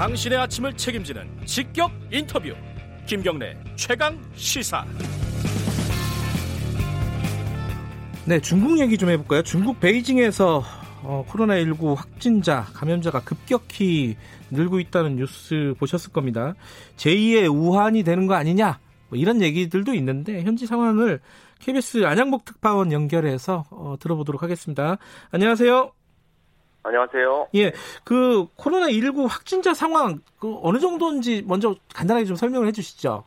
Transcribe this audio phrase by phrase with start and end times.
[0.00, 2.54] 당신의 아침을 책임지는 직격 인터뷰.
[3.04, 4.82] 김경래 최강 시사.
[8.24, 9.42] 네 중국 얘기 좀 해볼까요?
[9.42, 10.64] 중국 베이징에서
[11.02, 14.16] 어, 코로나19 확진자 감염자가 급격히
[14.50, 16.54] 늘고 있다는 뉴스 보셨을 겁니다.
[16.96, 18.80] 제2의 우한이 되는 거 아니냐?
[19.10, 21.20] 뭐 이런 얘기들도 있는데 현지 상황을
[21.58, 24.96] KBS 안양복 특파원 연결해서 어, 들어보도록 하겠습니다.
[25.30, 25.92] 안녕하세요
[26.82, 27.48] 안녕하세요.
[27.56, 27.72] 예,
[28.04, 33.24] 그 코로나 19 확진자 상황 그 어느 정도인지 먼저 간단하게 좀 설명을 해주시죠.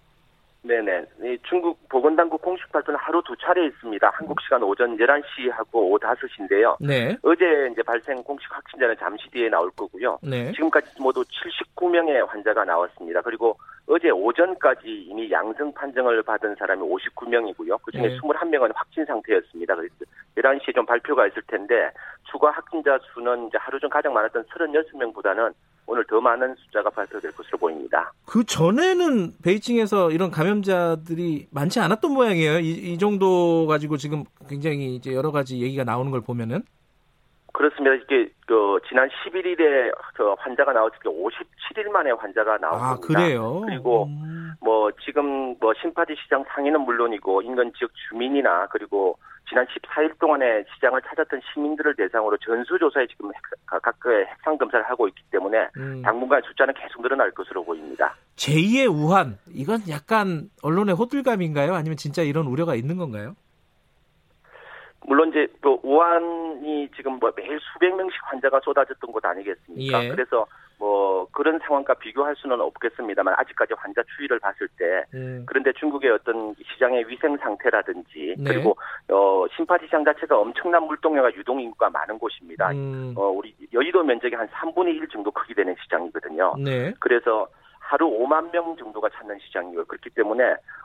[0.63, 1.05] 네네.
[1.44, 4.09] 중국 보건당국 공식 발표는 하루 두 차례 있습니다.
[4.13, 6.77] 한국 시간 오전 11시하고 오후 5시인데요.
[6.80, 7.17] 네.
[7.22, 10.17] 어제 이제 발생 공식 확진자는 잠시 뒤에 나올 거고요.
[10.23, 10.52] 네.
[10.53, 13.22] 지금까지 모두 79명의 환자가 나왔습니다.
[13.22, 17.81] 그리고 어제 오전까지 이미 양성 판정을 받은 사람이 59명이고요.
[17.81, 18.17] 그중에 네.
[18.17, 19.75] 21명은 확진 상태였습니다.
[19.75, 19.94] 그래서
[20.38, 21.92] 11시에 좀 발표가 있을 텐데
[22.31, 25.53] 추가 확진자 수는 이제 하루 중 가장 많았던 36명보다는
[25.86, 28.12] 오늘 더 많은 숫자가 발표될 것으로 보입니다.
[28.26, 32.59] 그 전에는 베이징에서 이런 감염자들이 많지 않았던 모양이에요.
[32.59, 36.64] 이, 이 정도 가지고 지금 굉장히 이제 여러 가지 얘기가 나오는 걸 보면은.
[37.54, 37.94] 그렇습니다.
[37.95, 42.98] 이게 그 지난 11일에 저 환자가 나왔을 때 57일 만에 환자가 나온 아.
[42.98, 43.61] 그래요?
[43.66, 49.18] 그리고 음, 뭐 지금 뭐 심파지 시장 상인은 물론이고 인근 지역 주민이나 그리고
[49.50, 55.22] 지난 14일 동안에 시장을 찾았던 시민들을 대상으로 전수조사에 지금 핵- 각각의 핵상 검사를 하고 있기
[55.32, 56.02] 때문에 음.
[56.02, 58.16] 당분간 숫자는 계속 늘어날 것으로 보입니다.
[58.38, 61.73] 제2의 우한 이건 약간 언론의 호들갑인가요?
[61.76, 63.36] 아니면 진짜 이런 우려가 있는 건가요?
[65.06, 70.06] 물론 이제 또 우한이 지금 뭐 매일 수백 명씩 환자가 쏟아졌던 곳 아니겠습니까?
[70.06, 70.10] 예.
[70.10, 70.45] 그래서
[70.78, 75.44] 뭐 그런 상황과 비교할 수는 없겠습니다만 아직까지 환자 추이를 봤을 때 음.
[75.46, 78.44] 그런데 중국의 어떤 시장의 위생 상태라든지 네.
[78.44, 78.76] 그리고
[79.10, 82.72] 어 심파지 시장 자체가 엄청난 물동량과 유동 인구가 많은 곳입니다.
[82.72, 86.56] 음, 어 우리 여의도 면적이 한 3분의 1 정도 크기 되는 시장이거든요.
[86.60, 86.94] 네.
[87.00, 87.48] 그래서
[87.93, 90.43] 하루 5만 명 정도가 찾는 시장이고 그렇기 때문에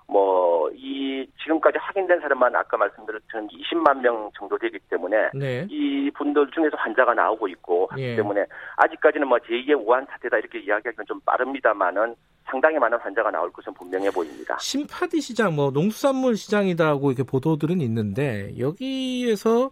[0.08, 0.38] 뭐
[0.74, 5.66] 이 지금까지 확인된 사람만 아까 말씀드렸던 20만 명 정도 되기 때문에 네.
[5.70, 8.16] 이 분들 중에서 환자가 나오고 있고 하기 예.
[8.16, 8.44] 때문에
[8.76, 12.14] 아직까지는 뭐 제2의 우한 사태다 이렇게 이야기하기는 좀 빠릅니다만은
[12.44, 14.58] 상당히 많은 환자가 나올 것은 분명해 보입니다.
[14.60, 19.70] 심파디 시장, 뭐 농수산물 시장이다고 이렇게 보도들은 있는데 여기에서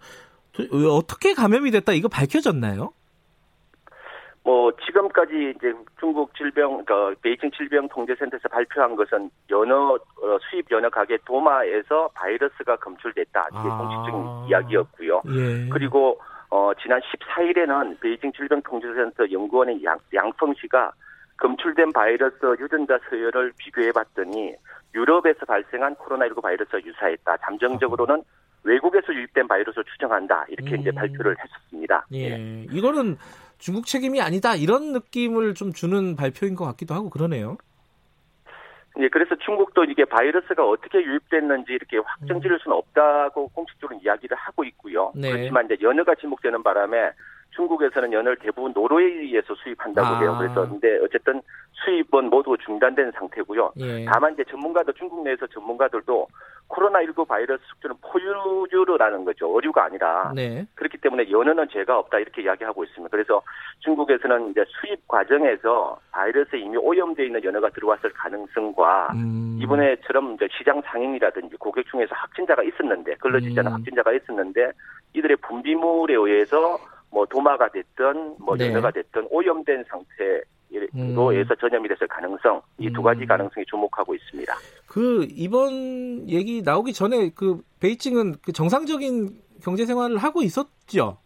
[0.52, 2.92] 도- 어떻게 감염이 됐다 이거 밝혀졌나요?
[4.46, 10.88] 뭐 지금까지 이제 중국 질병, 그 베이징 질병 통제센터에서 발표한 것은 연어 어, 수입 연어
[10.88, 13.76] 가게 도마에서 바이러스가 검출됐다 이게 아.
[13.76, 15.22] 공식적인 이야기였고요.
[15.26, 15.68] 예.
[15.68, 20.92] 그리고 어, 지난 14일에는 베이징 질병 통제센터 연구원의 양, 양펑 씨가
[21.38, 24.54] 검출된 바이러스 유전자 서열을 비교해 봤더니
[24.94, 27.36] 유럽에서 발생한 코로나19 바이러스와 유사했다.
[27.38, 28.22] 잠정적으로는
[28.66, 30.46] 외국에서 유입된 바이러스를 추정한다.
[30.48, 30.80] 이렇게 음.
[30.80, 32.06] 이제 발표를 했었습니다.
[32.12, 32.66] 예.
[32.70, 33.16] 이거는
[33.58, 37.56] 중국 책임이 아니다 이런 느낌을 좀 주는 발표인 것 같기도 하고 그러네요.
[38.98, 44.64] 예, 그래서 중국도 이게 바이러스가 어떻게 유입됐는지 이렇게 확정 지을 수는 없다고 공식적으로 이야기를 하고
[44.64, 45.12] 있고요.
[45.14, 45.30] 네.
[45.30, 47.10] 그렇지만 이제 연어가 지목되는 바람에
[47.56, 50.20] 중국에서는 연어를 대부분 노르웨이에서 수입한다고 아.
[50.20, 50.36] 해요.
[50.38, 51.40] 그래서 근데 어쨌든
[51.72, 53.72] 수입은 모두 중단된 상태고요.
[53.78, 54.04] 예.
[54.04, 56.28] 다만 이제 전문가들 중국 내에서 전문가들도
[56.68, 59.54] 코로나19 바이러스 숙주는 포유류라는 거죠.
[59.54, 60.66] 어류가 아니라 네.
[60.74, 63.08] 그렇기 때문에 연어는 죄가 없다 이렇게 이야기하고 있습니다.
[63.10, 63.40] 그래서
[63.80, 69.58] 중국에서는 이제 수입 과정에서 바이러스에 이미 오염되어 있는 연어가 들어왔을 가능성과 음.
[69.62, 73.74] 이번에처럼 이제 시장 상인이라든지 고객 중에서 확진자가 있었는데 걸러지지 않은 음.
[73.74, 74.72] 확진자가 있었는데
[75.14, 76.78] 이들의 분비물에 의해서
[77.10, 78.68] 뭐 도마가 됐든 뭐 네.
[78.68, 81.36] 연어가 됐든 오염된 상태 로 음.
[81.36, 83.26] 해서 전염이 됐을 가능성 이 두 가지 음.
[83.26, 84.52] 가능성이 주목하고 있습니다.
[84.88, 89.28] 그 이번 얘기 나오기 전에 그 베이징은 그 정상적인
[89.62, 91.18] 경제 생활을 하고 있었죠.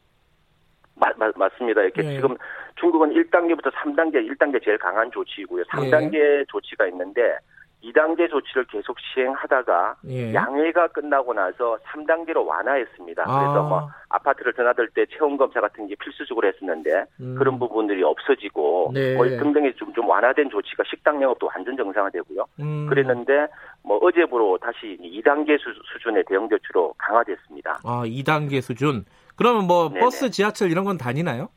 [0.95, 1.81] 맞, 맞, 맞습니다.
[1.81, 2.17] 이렇게 네.
[2.17, 2.37] 지금
[2.77, 5.65] 중국은 1단계부터 3단계, 1단계 제일 강한 조치이고요.
[5.65, 7.39] 3단계 조치가 있는데
[7.83, 10.35] 2단계 조치를 계속 시행하다가 예.
[10.35, 13.23] 양회가 끝나고 나서 3단계로 완화했습니다.
[13.27, 13.39] 아.
[13.39, 17.35] 그래서 뭐 아파트를 드나들 때 체온 검사 같은 게 필수적으로 했었는데 음.
[17.39, 19.15] 그런 부분들이 없어지고 네.
[19.15, 22.45] 뭐 등등의 좀, 좀 완화된 조치가 식당 영업도 완전 정상화되고요.
[22.61, 22.87] 음.
[22.89, 23.47] 그랬는데
[23.83, 27.81] 뭐 어제부로 다시 2단계 수, 수준의 대응 조치로 강화됐습니다.
[27.85, 29.05] 아, 2단계 수준.
[29.37, 30.01] 그러면 뭐 네네.
[30.01, 31.49] 버스, 지하철 이런 건 다니나요?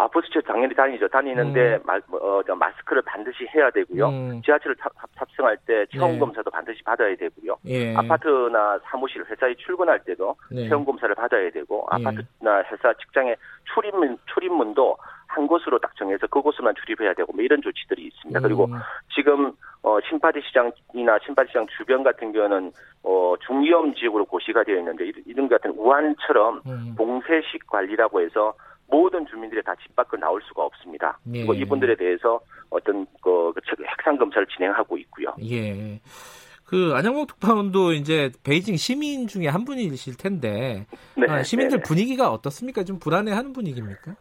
[0.00, 1.06] 아, 버스체 당연히 다니죠.
[1.08, 1.80] 다니는데 음.
[1.84, 4.08] 마, 어, 저 마스크를 반드시 해야 되고요.
[4.08, 4.40] 음.
[4.42, 6.18] 지하철을 탑, 탑- 탑승할 때 체온 네.
[6.18, 7.56] 검사도 반드시 받아야 되고요.
[7.66, 7.94] 예.
[7.94, 10.66] 아파트나 사무실, 회사에 출근할 때도 네.
[10.70, 11.96] 체온 검사를 받아야 되고 예.
[11.96, 13.36] 아파트나 회사, 직장의
[13.74, 18.40] 출입문 출입문도 한 곳으로 딱 정해서 그곳으로만 출입해야 되고 뭐 이런 조치들이 있습니다.
[18.40, 18.78] 그리고 음.
[19.14, 22.72] 지금 어 신파디 시장이나 신파디 시장 주변 같은 경우는
[23.02, 26.94] 어 중위험 지역으로 고시가 되어 있는데 이- 이런 것 같은 우한처럼 음.
[26.96, 28.54] 봉쇄식 관리라고 해서
[28.90, 31.18] 모든 주민들이 다 집 밖을 나올 수가 없습니다.
[31.32, 31.38] 예.
[31.38, 32.40] 그리고 이분들에 대해서
[32.70, 33.52] 어떤 그
[33.88, 35.34] 핵상 검사를 진행하고 있고요.
[35.50, 36.00] 예.
[36.64, 41.82] 그 안양봉 특파원도 이제 베이징 시민 중에 한 분이실 텐데 네, 아, 시민들 네.
[41.82, 42.84] 분위기가 어떻습니까?
[42.84, 44.14] 좀 불안해하는 분위기입니까?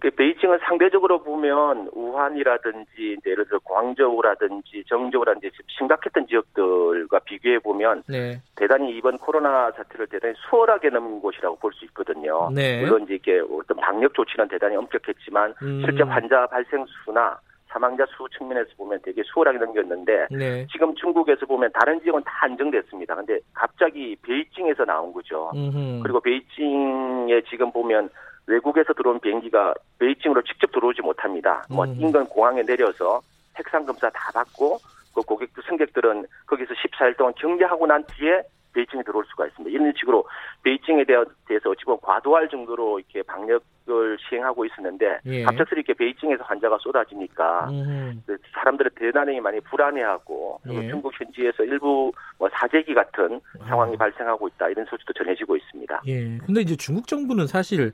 [0.00, 8.40] 그 베이징은 상대적으로 보면 우한이라든지 예를 들어 광저우라든지 정저우라든지 심각했던 지역들과 비교해 보면 네.
[8.56, 12.50] 대단히 이번 코로나 사태를 대단히 수월하게 넘은 곳이라고 볼 수 있거든요.
[12.54, 12.80] 네.
[12.80, 15.82] 물론 이제 이게 어떤 방역 조치는 대단히 엄격했지만 음.
[15.84, 17.38] 실제 환자 발생 수나
[17.68, 20.66] 사망자 수 측면에서 보면 되게 수월하게 넘겼는데 네.
[20.72, 23.14] 지금 중국에서 보면 다른 지역은 다 안정됐습니다.
[23.14, 25.50] 근데 갑자기 베이징에서 나온 거죠.
[25.54, 26.02] 음흠.
[26.02, 28.08] 그리고 베이징에 지금 보면
[28.46, 31.64] 외국에서 들어온 비행기가 베이징으로 직접 들어오지 못합니다.
[31.68, 31.94] 뭐 음.
[31.98, 33.20] 인근 공항에 내려서
[33.58, 34.78] 핵상 검사 다 받고
[35.14, 38.42] 그 고객들 승객들은 거기서 14일 동안 격리하고 난 뒤에
[38.74, 39.74] 베이징에 들어올 수가 있습니다.
[39.74, 40.28] 이런 식으로
[40.62, 45.44] 베이징에 대해- 대해서 어찌 보면 과도할 정도로 이렇게 방역을 시행하고 있었는데 예.
[45.44, 48.20] 갑작스럽게 베이징에서 환자가 쏟아지니까 음흠.
[48.26, 50.88] 그 사람들은 대단히 많이 불안해하고 그리고 예.
[50.90, 53.96] 중국 현지에서 일부 뭐 사재기 같은 상황이 아.
[53.96, 56.02] 발생하고 있다 이런 소식도 전해지고 있습니다.
[56.08, 56.36] 예.
[56.44, 57.92] 근데 이제 중국 정부는 사실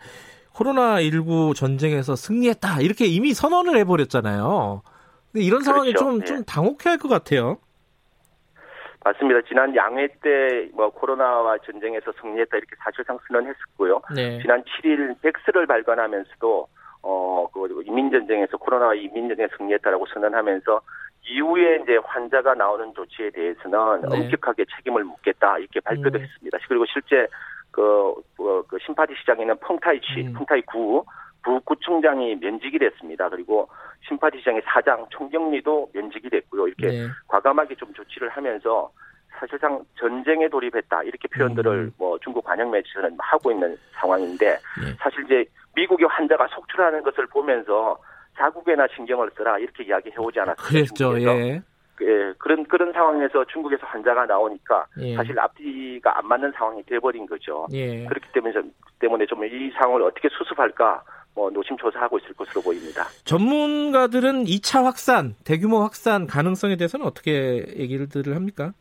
[0.55, 4.83] 코로나19 전쟁에서 승리했다 이렇게 이미 선언을 해버렸잖아요.
[5.33, 6.05] 근데 이런 상황에 그렇죠.
[6.05, 6.25] 좀, 예.
[6.25, 7.59] 좀 당혹해 할 것 같아요.
[9.05, 9.41] 맞습니다.
[9.49, 14.01] 지난 양회 때 뭐 코로나와 전쟁에서 승리했다 이렇게 사실상 선언했었고요.
[14.15, 14.41] 네.
[14.41, 16.69] 지난 7일 백스를 발간하면서도
[17.03, 20.81] 어 그 인민전쟁에서 코로나와 인민전쟁에 승리했다라고 선언하면서
[21.29, 24.17] 이후에 이제 환자가 나오는 조치에 대해서는 네.
[24.25, 26.23] 엄격하게 책임을 묻겠다 이렇게 발표도 음.
[26.23, 26.59] 했습니다.
[26.69, 27.27] 그리고 실제
[27.73, 30.33] 그, 그, 그 심파디 시장에 있는 펑타이치, 음.
[30.35, 31.05] 펑타이 구
[31.43, 33.29] 부구청장이 면직이 됐습니다.
[33.29, 33.69] 그리고
[34.07, 36.69] 심파디 시장의 사장, 총경리도 면직이 됐고요.
[36.69, 37.09] 이렇게 네.
[37.27, 38.91] 과감하게 좀 조치를 하면서
[39.39, 41.93] 사실상 전쟁에 돌입했다 이렇게 표현들을 음.
[41.99, 44.93] 뭐 중국 관영 매체는 하고 있는 상황인데 예.
[45.01, 47.99] 사실 이제 미국의 환자가 속출하는 것을 보면서
[48.37, 50.69] 자국에나 신경을 쓰라 이렇게 이야기해 오지 않았습니까?
[50.69, 51.21] 그랬죠.
[51.21, 51.63] 예.
[52.03, 55.15] 예, 그런 그런 상황에서 중국에서 환자가 나오니까 예.
[55.15, 57.67] 사실 앞뒤가 안 맞는 상황이 돼버린 거죠.
[57.73, 58.05] 예.
[58.07, 61.03] 그렇기 때문에 좀, 때문에 좀 이 상황을 어떻게 수습할까
[61.35, 63.05] 뭐 노심초사하고 있을 것으로 보입니다.
[63.25, 68.73] 전문가들은 2차 확산, 대규모 확산 가능성에 대해서는 어떻게 얘기를 합니까?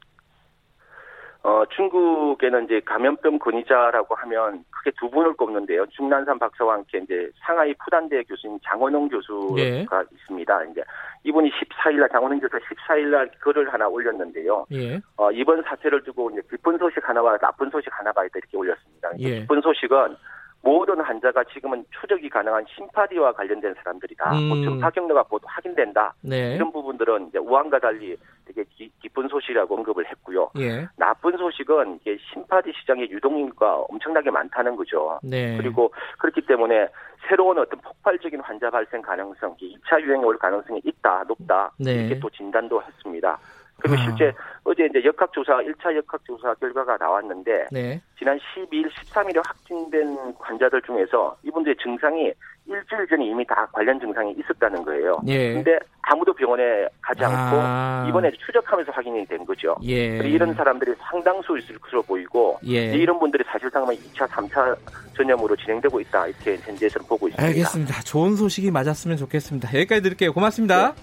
[1.44, 5.88] 어, 중국에는 이제 감염병 권위자라고 하면 크게 두 분을 꼽는데요.
[5.88, 9.86] 중난산 박사와 함께 이제 상하이 푸단대 교수인 장원홍 교수가 예.
[10.12, 10.64] 있습니다.
[10.66, 10.84] 이제
[11.24, 14.68] 이분이 14일날 장원홍 교수 14일날 글을 하나 올렸는데요.
[14.72, 15.00] 예.
[15.18, 19.10] 어, 이번 사태를 두고 이제 기쁜 소식 하나와 나쁜 소식 하나가 있다 이렇게 올렸습니다.
[19.18, 19.40] 예.
[19.40, 20.16] 기쁜 소식은
[20.64, 24.32] 모든 환자가 지금은 추적이 가능한 심파디와 관련된 사람들이다.
[24.34, 24.48] 음.
[24.48, 26.14] 뭐 증파 경로가 모두 확인된다.
[26.22, 26.56] 네.
[26.56, 28.16] 이런 부분들은 이제 우한과 달리
[28.46, 30.52] 되게 기, 기쁜 소식이라고 언급을 했고요.
[30.60, 30.88] 예.
[30.98, 35.20] 나쁜 소식은 이게 심파디 시장의 유동인구가 엄청나게 많다는 거죠.
[35.24, 35.58] 네.
[35.58, 36.88] 그리고 그렇기 때문에
[37.28, 41.94] 새로운 어떤 폭발적인 환자 발생 가능성, 2차 유행이 올 가능성이 있다, 높다 네.
[41.94, 43.40] 이렇게 또 진단도 했습니다.
[43.82, 44.06] 그리고 아.
[44.06, 44.32] 실제
[44.64, 48.02] 어제 이제 역학조사, 1차 역학조사 결과가 나왔는데 네.
[48.18, 52.32] 지난 12일, 13일에 확진된 환자들 중에서 이분들의 증상이
[52.68, 55.20] 일주일 전에 이미 다 관련 증상이 있었다는 거예요.
[55.28, 55.54] 예.
[55.54, 58.06] 근데 아무도 병원에 가지 않고 아.
[58.08, 59.76] 이번에 추적하면서 확인이 된 거죠.
[59.84, 60.18] 예.
[60.18, 62.94] 이런 사람들이 상당수 있을 것으로 보이고 예.
[62.94, 64.78] 이런 분들이 사실상 2차, 3차
[65.16, 67.44] 전염으로 진행되고 있다 이렇게 현재에서는 보고 있습니다.
[67.44, 68.02] 알겠습니다.
[68.04, 69.70] 좋은 소식이 맞았으면 좋겠습니다.
[69.70, 70.32] 여기까지 드릴게요.
[70.34, 70.94] 고맙습니다.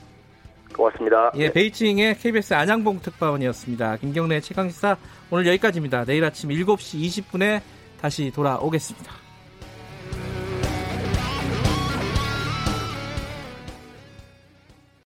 [0.75, 1.33] 고맙습니다.
[1.37, 3.97] 예, 베이징의 KBS 안양봉 특파원이었습니다.
[3.97, 4.97] 김경래 최강시사
[5.31, 6.05] 오늘 여기까지입니다.
[6.05, 7.61] 내일 아침 7시 20분에
[8.01, 9.28] 다시 돌아오겠습니다.